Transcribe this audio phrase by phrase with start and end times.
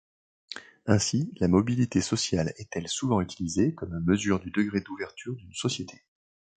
[0.87, 6.03] Ainsi, la mobilité sociale est-elle souvent utilisée comme mesure du degré d'ouverture d'une société.